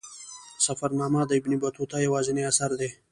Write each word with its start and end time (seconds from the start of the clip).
سفرنامه 0.65 1.21
د 1.27 1.31
ابن 1.39 1.51
بطوطه 1.63 1.95
یوازینی 2.07 2.43
اثر 2.51 2.71
دی. 2.79 2.89